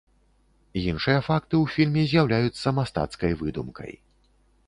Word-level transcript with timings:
Іншыя 0.91 1.19
факты 1.27 1.55
ў 1.63 1.75
фільме 1.75 2.03
з'яўляюцца 2.13 2.67
мастацкай 2.79 3.31
выдумкай. 3.43 3.93